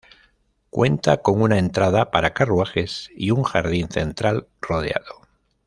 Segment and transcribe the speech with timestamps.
[0.71, 5.27] Cuenta con una entrada para carruajes y un jardín central rodeado.